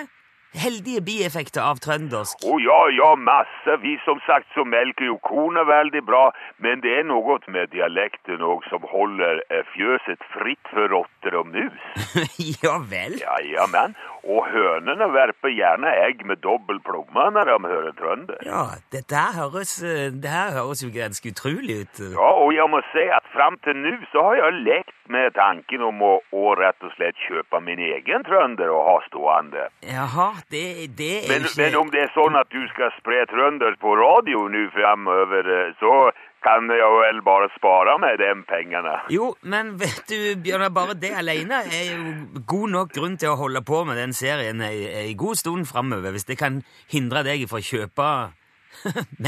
[0.58, 2.42] heldige bieffekter av trøndersk?
[2.42, 3.76] Å ja, ja, masse.
[3.84, 6.22] Vi Som sagt så melker jo kornet veldig bra,
[6.58, 11.50] men det er noe med dialekten òg som holder eh, fjøset fritt for rotter og
[11.52, 11.82] mus.
[12.64, 13.20] ja vel?
[13.20, 13.94] Ja, ja, men.
[14.24, 18.40] Og hønene verper gjerne egg med dobbel plomme når de hører trønder.
[18.46, 22.02] Ja, dette her høres, eh, det her høres jo ganske utrolig ut.
[22.12, 25.82] Ja, og jeg må si at fram til nå så har jeg lekt med tanken
[25.82, 29.66] om å, å rett og slett kjøpe min egen trønder og ha stående.
[29.82, 30.64] Jaha, det,
[31.00, 33.96] det er Men, ikke men om det er sånn at du skal spre trønder på
[33.98, 35.94] radio nå fremover, eh, så
[36.44, 38.94] kan jeg vel bare spare meg de pengene.
[39.12, 43.38] Jo, men vet du, Bjørnar, bare det alene er jo god nok grunn til å
[43.40, 47.60] holde på med den serien ei, god stund framover, hvis det kan hindre deg fra
[47.60, 48.10] å kjøpe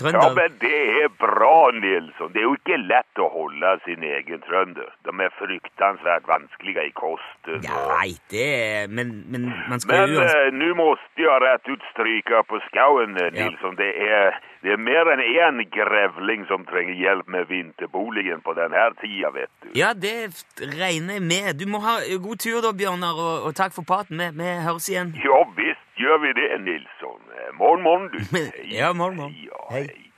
[0.00, 2.32] mennesker Ja, men det er bra, Nilsson.
[2.32, 4.88] Det er jo ikke lett å holde sin egen trønder.
[5.04, 7.60] De er fryktansvært vanskelige i kosten.
[7.66, 11.68] Ja, nei, det er Men, men man skal Men jo eh, nå måtte jeg rett
[11.68, 13.76] ut stryke på skauen, Nilsson.
[13.76, 13.82] Ja.
[13.82, 18.88] Det, er, det er mer enn én grevling som trenger hjelp med vinterboligen på denne
[19.02, 19.70] tida, vet du.
[19.78, 20.16] Ja, det
[20.78, 21.52] regner jeg med.
[21.60, 24.18] Du må ha god tur da, Bjørnar, og, og takk for praten.
[24.18, 25.14] Vi, vi høres igjen.
[25.24, 27.20] Ja visst gjør vi det, Nilsson.
[27.36, 28.18] Eh, Morgen, morgen, du.
[28.32, 29.34] Men- ja, morgen, morgen.
[29.68, 29.82] Hei.
[29.86, 30.12] hei.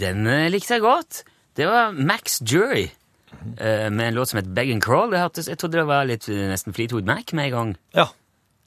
[0.00, 1.22] Den likte jeg godt.
[1.56, 2.84] Det var Max Jury
[3.58, 5.10] eh, med en låt som het Beg and Crawl.
[5.12, 7.72] Det hørtes, jeg trodde det var litt eh, nesten Fleetwood Mac med en gang.
[7.96, 8.08] Ja.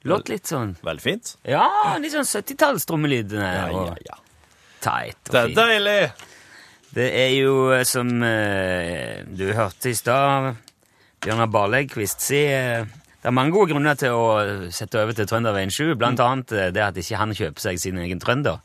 [0.08, 1.34] Låt litt sånn Veldig fint.
[1.44, 1.66] Ja,
[2.00, 3.34] litt sånn 70-tallstrommelyd.
[3.36, 4.18] Ja, ja, ja.
[4.80, 5.60] Tight og Det er fint.
[5.60, 5.98] deilig!
[6.94, 10.56] Det er jo eh, som eh, du hørte i stad,
[11.22, 12.82] Bjørnar Barlegkvist si eh,
[13.20, 14.24] Det er mange gode grunner til å
[14.74, 18.00] sette over til Trønderveien 7, blant annet eh, det at ikke han kjøper seg sin
[18.02, 18.58] egen trønder.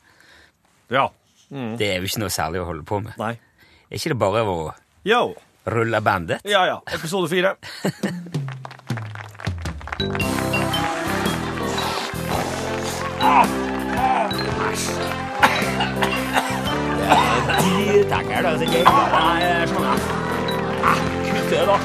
[0.94, 1.10] Ja.
[1.50, 3.14] Det er jo ikke noe særlig å holde på med.
[3.22, 3.36] Nei.
[3.92, 4.58] Er ikke det bare å
[5.06, 5.22] Yo.
[5.70, 6.42] rulle bandet?
[6.50, 6.80] Ja, ja.
[6.98, 7.54] Episode fire.
[9.96, 10.02] De
[14.82, 15.15] takker
[18.10, 21.78] da, så jeg bare er sånn ah, Kutt det, da.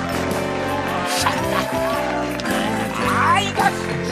[3.00, 3.68] Nei, hva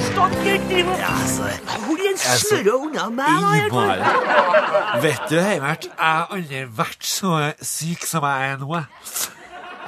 [0.07, 1.51] stokker driver ja, altså,
[1.85, 4.99] Hvor er den snørra unna meg, da?
[5.05, 8.73] Vet du, Heimert, jeg har aldri vært så syk som jeg er nå.
[8.79, 8.87] jeg.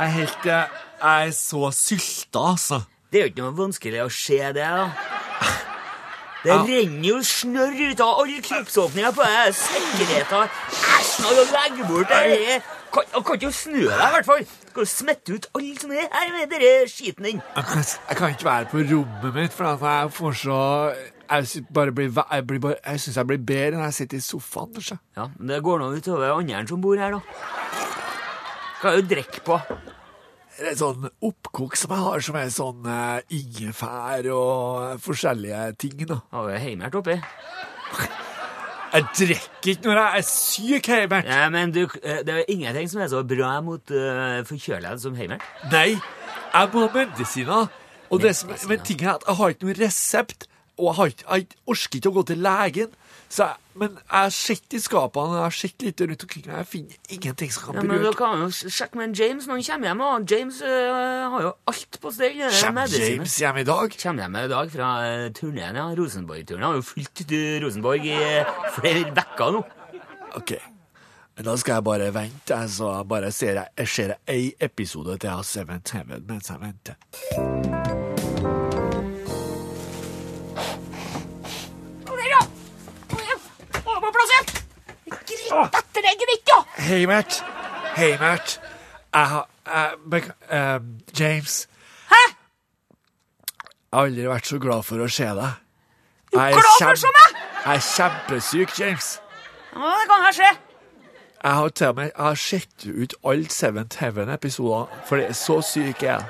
[0.01, 2.83] Jeg er helt eh, Jeg er så sylta, altså.
[3.11, 5.20] Det er jo ikke noe vanskelig å se det, da.
[6.45, 9.57] Det renner jo snørr ut av alle kroppsåpninger på deg.
[9.59, 10.55] Sikkerheten.
[10.97, 12.63] Æsj, nå du legge bort det her.
[12.95, 14.47] Kan, kan ikke snø deg, i hvert fall.
[14.71, 17.43] Skal du smette ut alle som er her med den skiten din.
[17.57, 20.61] Jeg kan, ikke være på rommet mitt, for jeg får så
[21.31, 24.21] Jeg, bare blir, jeg, blir bare, jeg syns jeg blir bedre når jeg sitter i
[24.21, 24.73] sofaen.
[24.75, 24.97] kanskje.
[25.17, 27.21] Ja, men det går nå utover andre som bor her, da.
[28.81, 29.61] Skal jo drikke på.
[30.61, 36.03] Det er sånn oppkok som jeg har, som er sånn uh, ingefær og forskjellige ting.
[36.05, 36.19] da.
[36.21, 37.17] det er heimert oppi?
[38.91, 41.31] Jeg drikker ikke når jeg er syk, Heimert.
[41.31, 45.17] Ja, men du, eh, det er ingenting som er så bra mot uh, forkjølelse som
[45.17, 45.47] heimert.
[45.73, 47.71] Nei, jeg må ha medisiner.
[48.11, 51.15] Og det som, men tingen er at jeg har ikke noen resept, og jeg, har
[51.15, 52.93] ikke, jeg orker ikke å gå til legen.
[53.31, 57.13] Så jeg, men jeg sett i skapene, jeg sett litt rundt omkring, og jeg finner
[57.15, 59.91] ingenting som kan bli Ja, men du kan jo sjekke med James når han kommer
[59.91, 60.03] hjem.
[60.07, 62.41] Og James øh, har jo alt på stell.
[62.43, 62.91] eh, Kommer.
[62.91, 63.95] James hjem i dag?
[64.03, 65.87] Kommer hjem i dag fra uh, turneen, ja.
[66.01, 66.67] Rosenborg-turneen.
[66.67, 67.23] Har jo fulgt
[67.63, 69.63] Rosenborg i uh, flere uker nå.
[70.43, 70.57] Ok.
[71.41, 75.33] Da skal jeg bare vente, så jeg bare ser jeg, jeg ser ei episode til
[75.33, 78.00] av Seventh Heaven mens jeg venter.
[86.77, 87.43] Heimert!
[87.97, 88.61] Heimert!
[89.15, 90.81] Jeg har jeg, bek- eh,
[91.21, 91.69] James.
[92.11, 92.21] Hæ?
[93.91, 95.53] Jeg har aldri vært så glad for å se deg.
[96.33, 97.39] Jeg er, glad for å se meg?
[97.65, 99.09] jeg er kjempesyk, James.
[99.75, 100.51] Ja, det kan her skje.
[101.43, 105.39] Jeg har til og med jeg har sett ut alle Seventh Heaven-episoder, for det er
[105.39, 106.25] så syk jeg er.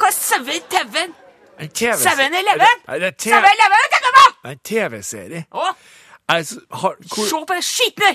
[0.00, 1.14] Hva er Seven Heaven?
[1.60, 2.82] En TV Seven Eleven?
[3.20, 4.26] Seven Eleven, tenker jeg på!
[4.50, 5.44] en TV-serie.
[6.30, 8.10] Jeg har Se på det skitne!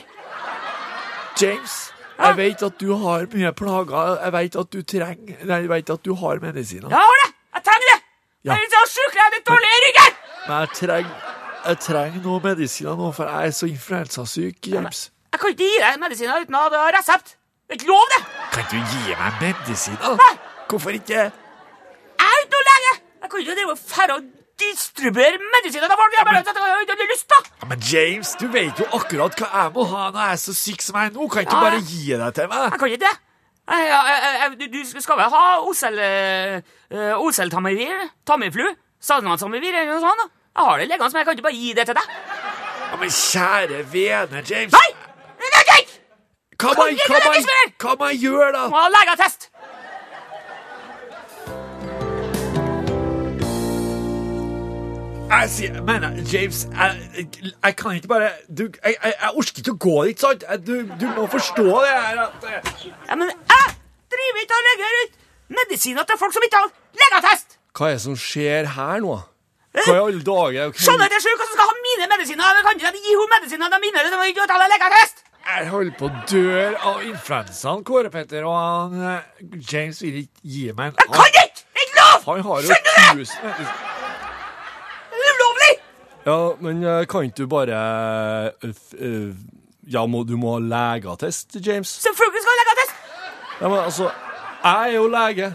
[1.41, 4.19] James, Jeg vet at du har mye plager.
[4.23, 6.87] Jeg vet at du trenger Nei, jeg vet at du har medisiner.
[6.89, 7.31] Jeg har det!
[7.57, 7.97] Jeg trenger det!
[8.45, 8.53] Ja.
[8.53, 10.19] Jeg er så sjuk, jeg er litt dårlig i ryggen!
[10.47, 11.31] Men jeg trenger
[11.65, 14.99] jeg trenger noe medisiner nå, for jeg er så influensasyk, James.
[15.33, 17.31] Jeg kan ikke gi deg medisiner uten å ha resept.
[17.65, 18.19] Det er ikke lov, det!
[18.53, 20.19] Kan du gi meg medisiner?
[20.21, 20.33] Nei.
[20.69, 21.23] Hvorfor ikke?
[21.25, 22.91] Jeg er ikke noe lege!
[23.23, 24.27] Jeg kan ikke drive og fære og
[24.61, 26.15] distribuere medisiner til folk.
[26.17, 27.39] Jeg bare jeg har lyst på.
[27.61, 30.55] Ja, men James, du vet jo akkurat hva jeg må ha når jeg er så
[30.57, 31.27] syk som jeg er nå.
[31.27, 32.65] Kan ikke du bare gi deg til meg?
[32.71, 33.15] Jeg kan ikke det.
[34.59, 35.99] Du, du skal vel ha osel...
[36.93, 38.05] Uh, Oseltamivir?
[38.27, 38.67] Tamiflu?
[39.01, 40.21] Salmantamivir eller noe sånt?
[40.21, 40.29] da?
[40.55, 42.13] Jeg har det liggende, men jeg kan ikke bare gi det til deg.
[42.85, 44.77] Ja, men kjære vene, James.
[44.77, 44.89] Nei!
[45.43, 45.65] Er!
[46.55, 47.71] Hva Kan hva medisiner!
[47.83, 48.61] hva må jeg gjøre, da?
[48.71, 49.49] Må ha legeattest.
[55.25, 57.27] Jeg sier, men James, jeg,
[57.65, 60.43] jeg kan ikke bare du, jeg, jeg, jeg orker ikke å gå dit, sant?
[60.67, 62.69] Du, du må forstå det her at eh,
[63.09, 63.71] Ja, men jeg
[64.13, 65.15] driver ikke og legger ut
[65.59, 66.69] medisiner til folk som ikke har
[67.01, 67.57] legeattest.
[67.75, 69.17] Hva er det som skjer her nå?
[69.75, 70.69] Hva i alle dager?
[70.71, 70.85] okay.
[70.85, 72.59] Skjønner er sjuk, så skal ha mine medisiner.
[72.61, 75.25] Jeg kan ikke gi henne medisiner de mine som ikke har legeattest.
[75.45, 80.53] Jeg holder på å dø av influensaen, Kåre Petter, og han, eh, James vil ikke
[80.55, 81.45] gi meg en Jeg kan ikke!
[81.65, 82.25] Det er ikke lov!
[82.29, 83.94] Han har jo Skjønner du det?
[86.25, 87.79] Ja, men eh, kan ikke du bare
[88.63, 89.33] eh, eh,
[89.93, 91.91] Ja, må, du må ha legeattest, James?
[92.01, 92.95] Selvfølgelig skal ha legeattest.
[93.59, 94.09] Ja, men altså
[94.63, 95.51] Jeg er jo lege.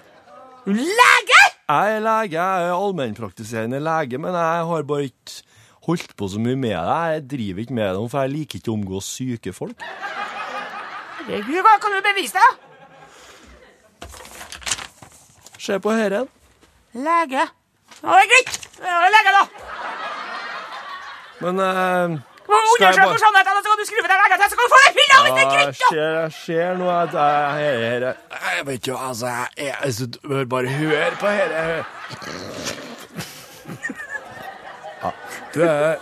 [0.71, 1.41] Lege?
[1.71, 5.43] Jeg er lege, jeg er allmennpraktiserende lege, men jeg har bare ikke
[5.87, 6.97] holdt på så mye med det.
[7.15, 9.87] Jeg driver ikke med det, for jeg liker ikke å omgås syke folk.
[11.21, 12.51] Herregud, hva kan du bevise det?
[15.61, 16.31] Se på herren.
[16.95, 17.43] Lege.
[18.01, 18.61] Ja, det er greit.
[18.81, 19.45] Lege, da.
[21.41, 22.19] Men uh,
[22.75, 24.93] Skal jeg bare- sannheten, så kan du skrive deg legeattest, så kan du få deg
[24.99, 28.03] pilla hvis det er skjer, greit, jeg ser nå at jeg her, her,
[28.57, 31.65] Jeg vet jo, altså, jeg, jeg, altså, du bør bare høre på dette.
[35.55, 35.97] Du er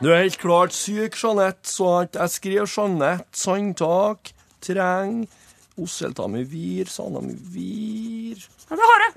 [0.00, 4.30] Du er helt klart syk, Jeanette, så jeg skriver Jeanette Sandtak
[4.64, 5.26] treng
[5.80, 8.38] Oseltamivir, Sanamivir
[8.70, 9.08] Ja, det har du.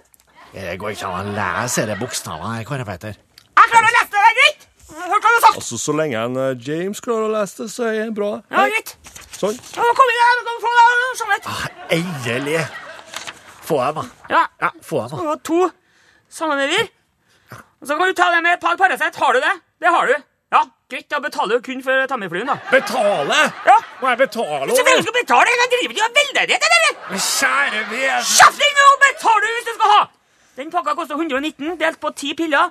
[0.53, 3.15] Det går ikke an å lese disse bokstavene her, Kåre Petter.
[3.15, 4.02] Jeg klarer å lese
[4.93, 5.57] hva du sagt.
[5.59, 8.31] Altså, så lenge en uh, James klarer å lese det, så er det bra.
[8.53, 8.95] Ja, greit.
[9.37, 9.57] Sånn.
[9.75, 10.73] Ja, kom inn her, Kom, få
[11.29, 11.63] deg ah,
[11.97, 12.59] Endelig!
[13.63, 14.03] Få dem, da.
[14.31, 15.23] Ja, Ja, få dem, da.
[15.23, 15.61] du ha to
[16.33, 16.91] Sanamivir.
[17.53, 19.15] Og så kan du ta det med et par Paracet.
[19.19, 19.53] Har du det?
[19.83, 20.15] Det har du.
[20.53, 22.55] Ja, greit, da betaler du kun for Tamifluen, da.
[22.71, 23.39] Betale?
[23.67, 23.77] Ja.
[24.01, 24.69] Må jeg betale?
[24.69, 26.93] Hvis du vil skal betale, jeg driver ikke med veldedighet, eller?
[27.09, 30.03] Men kjære vene Kjapp deg nå, betaler du hvis du skal ha!
[30.59, 32.69] Den pakka koster 119, delt på ti piller.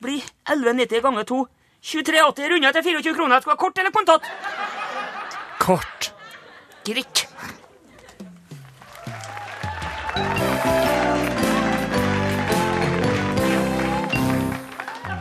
[0.00, 1.40] Blir 11,90 ganger 2.
[1.82, 3.40] 23,80 runda til 24 kroner.
[3.40, 4.22] Skal du ha kort eller kontant?
[5.62, 6.12] Kort.
[6.86, 7.24] Greit.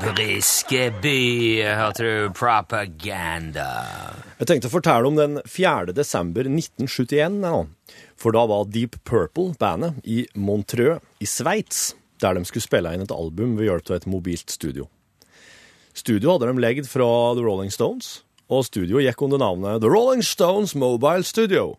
[0.08, 2.34] Briskeby, hørte du?
[2.34, 3.68] Propaganda.
[4.40, 5.94] Jeg tenkte å fortelle om den 4.
[5.94, 7.62] desember 1971, ja.
[8.18, 11.92] for da var Deep Purple, bandet, i Montreux i Sveits,
[12.22, 14.88] der de skulle spille inn et album ved hjelp av et mobilt studio.
[15.98, 18.20] Studio hadde de legd fra The Rolling Stones,
[18.54, 21.72] og studio gikk under navnet The Rolling Stones Mobile Studio.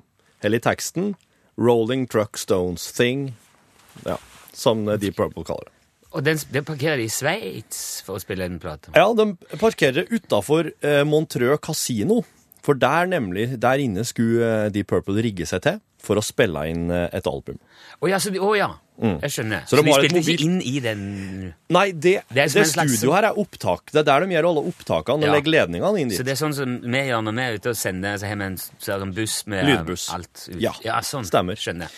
[0.43, 1.13] Eller i teksten
[1.59, 3.29] Rolling Truck Stones Thing,
[4.03, 4.17] ja,
[4.51, 5.75] som Deep Purple kaller det.
[6.17, 8.91] Og den, den parkerer de i Sveits for å spille en plate.
[8.97, 12.23] Ja, de parkerer utafor eh, Montreux Casino.
[12.65, 16.65] For der nemlig, der inne skulle eh, Deep Purple rigge seg til for å spille
[16.73, 17.61] inn eh, et album.
[18.01, 18.73] Å ja, så de, å ja.
[18.99, 19.63] Jeg skjønner.
[19.69, 21.03] Så Så, de spilte mobil- ikke inn i den
[21.71, 23.93] Nei, det, Det det, studioet her er opptak.
[23.93, 25.33] Det er der de gjør alle opptakene og Ja.
[25.37, 26.19] legger ledningene inn dit.
[26.19, 28.37] Så det er sånn som vi gjør når vi er ute og sender så har
[28.37, 28.59] vi en
[29.03, 30.09] en buss med Lydbuss.
[30.13, 30.61] alt ut.
[30.61, 31.25] Ja, sånn.
[31.25, 31.55] stemmer.
[31.57, 31.89] Skjønner.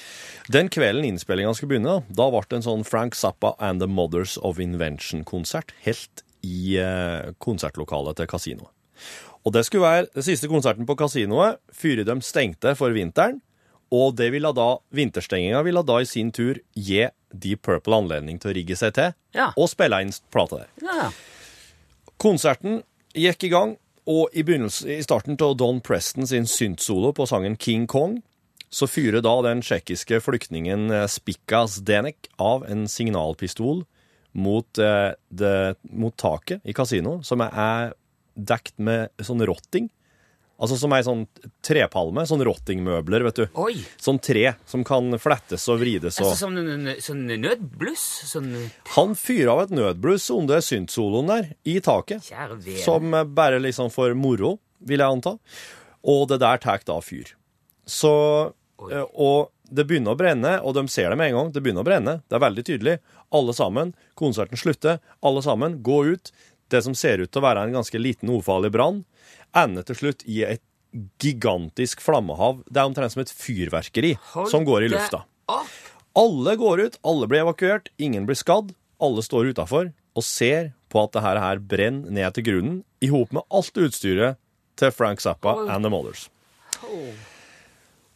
[0.51, 4.37] Den kvelden innspillinga skulle begynne, da ble det en sånn Frank Zappa and The Mothers
[4.43, 8.69] of Invention-konsert helt i eh, konsertlokalet til kasinoet.
[9.47, 13.41] Og det skulle være den siste konserten på kasinoet før de stengte for vinteren.
[13.90, 18.53] Og det ville da, vinterstenginga ville da i sin tur gi Deep Purple anledning til
[18.53, 19.53] å rigge seg til Ja.
[19.57, 20.68] og spille inn plata der.
[20.83, 21.11] Ja.
[22.20, 22.83] Konserten
[23.16, 23.76] gikk i gang,
[24.11, 28.20] og i, i starten til Don Preston sin syntsolo på sangen King Kong,
[28.70, 33.85] så fyrer da den tsjekkiske flyktningen Spikas Denek av en signalpistol
[34.38, 37.94] mot, eh, det, mot taket i kasinoet, som er
[38.38, 39.88] dekt med sånn rotting.
[40.61, 41.23] Altså som ei sånn
[41.64, 43.44] trepalme, sånn rottingmøbler, vet du.
[43.62, 43.79] Oi!
[44.01, 48.07] Sånn tre som kan flettes og vrides og Altså, sånn, sånn nødbluss?
[48.29, 48.51] Sånn
[48.96, 52.29] Han fyrer av et nødbluss under syntsoloen der, i taket.
[52.85, 55.37] Som eh, bare liksom for moro, vil jeg anta.
[56.11, 57.33] Og det der tar da fyr.
[57.88, 58.12] så
[58.81, 59.03] Oi.
[59.20, 61.51] Og det begynner å brenne, og de ser det med en gang.
[61.55, 62.14] Det begynner å brenne.
[62.27, 62.94] Det er veldig tydelig.
[63.37, 63.92] Alle sammen.
[64.18, 64.99] Konserten slutter.
[65.23, 65.79] Alle sammen.
[65.87, 66.33] Gå ut.
[66.70, 69.05] Det som ser ut til å være en ganske liten, ufarlig brann,
[69.57, 70.63] ender til slutt i et
[71.23, 72.65] gigantisk flammehav.
[72.67, 75.23] Det er omtrent som et fyrverkeri Hold som går i lufta.
[76.19, 78.75] Alle går ut, alle blir evakuert, ingen blir skadd.
[79.01, 83.31] Alle står utafor og ser på at det her, brenner ned til grunnen, i hop
[83.33, 84.41] med alt utstyret
[84.81, 86.27] til Frank Zappa and The Mothers.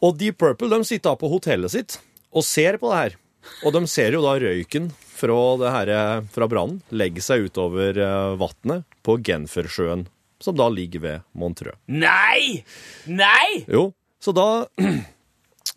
[0.02, 1.98] Og Deep Purple de sitter da på hotellet sitt
[2.34, 3.16] og ser på det her.
[3.64, 5.92] Og de ser jo da røyken fra, det her,
[6.34, 10.08] fra brannen legge seg utover uh, vannet på Genfersjøen,
[10.44, 11.78] som da ligger ved Montreux.
[11.88, 12.60] Nei!
[13.08, 13.64] Nei!
[13.68, 13.88] Jo,
[14.20, 14.48] så da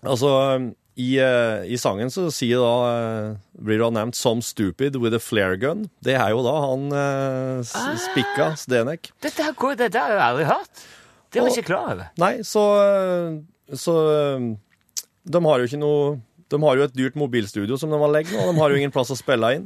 [0.05, 0.29] Altså,
[0.97, 3.31] i, eh, i sangen så sier da eh,
[3.65, 5.87] blir da nevnt 'Some Stupid with a Flare Gun'.
[6.05, 9.09] Det er jo da han uh, spikka Stenek.
[9.21, 10.85] Dette, her, går- dette har jeg aldri hørt.
[11.33, 12.09] Det var jeg ikke klar over.
[12.21, 14.45] Nei, så, eh, så eh,
[15.27, 16.19] De har jo ikke noe
[16.51, 18.93] De har jo et dyrt mobilstudio som de har legget og de har jo ingen
[18.93, 19.65] plass å spille inn.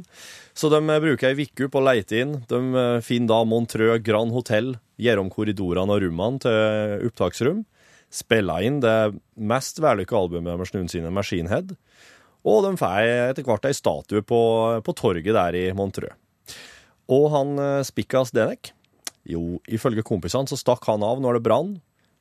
[0.54, 2.38] Så de eh, bruker ei uke på å leite inn.
[2.50, 7.62] De eh, finner da Montreux Grand Hotel, gjør om korridorene og rommene til opptaksrom.
[8.12, 11.72] Spiller inn det mest vellykka albumet deres noensinne, Machine Head.
[12.42, 14.42] Og de får etter hvert ei statue på,
[14.82, 16.18] på torget der i Montreux.
[17.12, 18.74] Og han eh, Spikkas Denek,
[19.28, 21.76] jo, ifølge kompisene så stakk han av når det brann.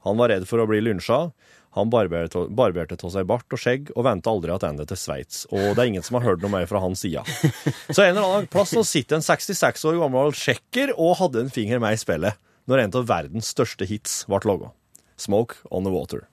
[0.05, 1.29] Han var redd for å bli lynsja.
[1.77, 5.45] Han barberte, barberte til seg bart og skjegg og vendte aldri tilbake til Sveits.
[5.51, 7.23] Og det er ingen som har hørt noe mer fra hans side.
[7.95, 11.53] Så en eller annen plass nå sitter en 66 år gammel tsjekker og hadde en
[11.53, 14.73] finger med i spillet når en av verdens største hits ble laga.
[15.17, 16.25] 'Smoke On The Water'.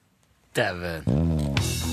[0.57, 1.88] Dæven.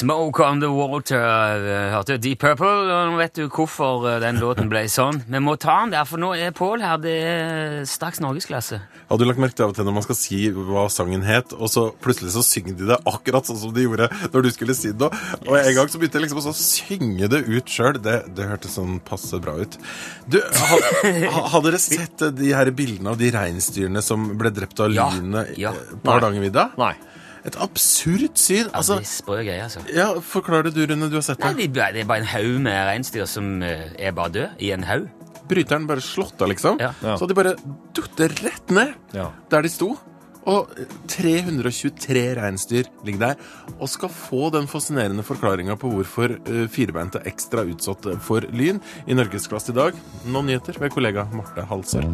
[0.00, 1.20] Smoke on the water.
[1.20, 5.18] eh, Hørte Deep Purple, og nå vet du hvorfor eh, den låten ble sånn.
[5.28, 6.96] Vi må ta den der, for nå er Pål her.
[7.02, 8.78] Det er straks norgesklasse.
[9.10, 11.52] Har du lagt merke til av og til når man skal si hva sangen het,
[11.52, 14.76] og så plutselig så synger de det akkurat sånn som de gjorde når du skulle
[14.78, 15.10] si det?
[15.44, 18.00] Og en gang så begynte jeg liksom å synge det ut sjøl.
[18.00, 19.76] Det, det hørtes sånn passe bra ut.
[20.30, 20.80] Du, ha,
[21.34, 25.10] ha, har dere sett de her bildene av de reinsdyrene som ble drept av Ja,
[25.12, 25.74] lynet ja.
[26.00, 26.70] på Hardangervidda?
[26.80, 26.94] Nei.
[27.48, 28.68] Et absurd syn.
[28.74, 29.80] Altså, ja, det er sprø greier, altså.
[29.94, 31.08] ja, Forklar det du, Rune.
[31.08, 31.54] Du har sett det.
[31.56, 34.84] Nei, Det er bare en haug med reinsdyr som eh, er bare død i en
[34.84, 35.08] haug.
[35.50, 36.78] Bryteren bare slått av, liksom.
[36.78, 36.92] Ja.
[37.02, 37.16] Ja.
[37.18, 37.56] Så de bare
[37.96, 39.30] dutter rett ned Ja.
[39.50, 39.96] der de sto.
[40.48, 40.70] Og
[41.12, 43.34] 323 reinsdyr ligger der
[43.78, 48.80] og skal få den fascinerende forklaringa på hvorfor uh, firbeinte er ekstra utsatt for lyn
[49.06, 50.00] i Norgesklasse i dag.
[50.24, 52.08] Nå nyheter ved kollega Marte Halsør.